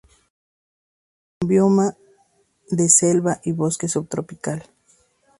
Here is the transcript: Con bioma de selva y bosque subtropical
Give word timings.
Con 1.33 1.47
bioma 1.47 1.95
de 2.71 2.89
selva 2.89 3.39
y 3.43 3.51
bosque 3.51 3.87
subtropical 3.87 4.67